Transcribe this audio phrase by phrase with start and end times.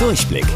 [0.00, 0.46] Durchblick.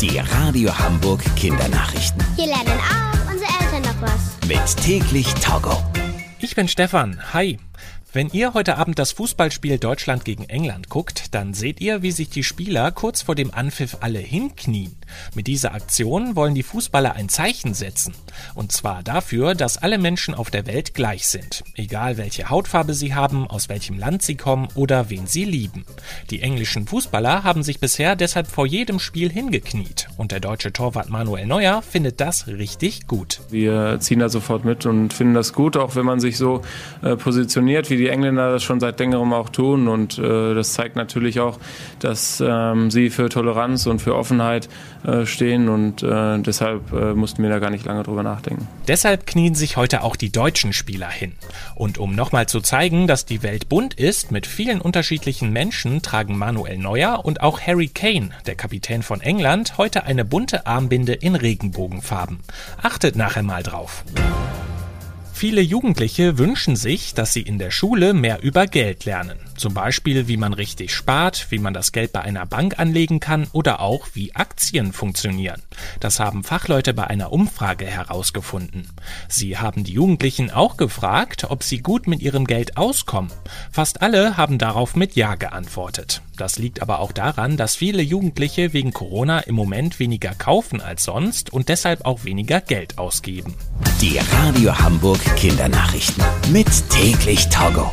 [0.00, 2.24] Die Radio Hamburg Kindernachrichten.
[2.34, 4.48] Hier lernen auch unsere Eltern noch was.
[4.48, 5.82] Mit täglich Togo.
[6.38, 7.20] Ich bin Stefan.
[7.34, 7.58] Hi.
[8.12, 12.30] Wenn ihr heute Abend das Fußballspiel Deutschland gegen England guckt, dann seht ihr, wie sich
[12.30, 14.96] die Spieler kurz vor dem Anpfiff alle hinknien.
[15.34, 18.14] Mit dieser Aktion wollen die Fußballer ein Zeichen setzen.
[18.54, 21.62] Und zwar dafür, dass alle Menschen auf der Welt gleich sind.
[21.74, 25.84] Egal welche Hautfarbe sie haben, aus welchem Land sie kommen oder wen sie lieben.
[26.30, 30.08] Die englischen Fußballer haben sich bisher deshalb vor jedem Spiel hingekniet.
[30.16, 33.40] Und der deutsche Torwart Manuel Neuer findet das richtig gut.
[33.50, 36.62] Wir ziehen da sofort mit und finden das gut, auch wenn man sich so
[37.02, 39.88] äh, positioniert, wie die die Engländer das schon seit längerem auch tun.
[39.88, 41.58] Und äh, das zeigt natürlich auch,
[41.98, 44.68] dass ähm, sie für Toleranz und für Offenheit
[45.04, 45.68] äh, stehen.
[45.68, 48.68] Und äh, deshalb äh, mussten wir da gar nicht lange drüber nachdenken.
[48.86, 51.32] Deshalb knien sich heute auch die deutschen Spieler hin.
[51.74, 56.38] Und um nochmal zu zeigen, dass die Welt bunt ist, mit vielen unterschiedlichen Menschen, tragen
[56.38, 61.34] Manuel Neuer und auch Harry Kane, der Kapitän von England, heute eine bunte Armbinde in
[61.34, 62.38] Regenbogenfarben.
[62.80, 64.04] Achtet nachher mal drauf.
[65.38, 69.38] Viele Jugendliche wünschen sich, dass sie in der Schule mehr über Geld lernen.
[69.58, 73.46] Zum Beispiel, wie man richtig spart, wie man das Geld bei einer Bank anlegen kann
[73.52, 75.60] oder auch, wie Aktien funktionieren.
[76.00, 78.88] Das haben Fachleute bei einer Umfrage herausgefunden.
[79.28, 83.30] Sie haben die Jugendlichen auch gefragt, ob sie gut mit ihrem Geld auskommen.
[83.70, 86.22] Fast alle haben darauf mit Ja geantwortet.
[86.36, 91.04] Das liegt aber auch daran, dass viele Jugendliche wegen Corona im Moment weniger kaufen als
[91.04, 93.54] sonst und deshalb auch weniger Geld ausgeben.
[94.00, 97.90] Die Radio Hamburg Kindernachrichten mit täglich Togo.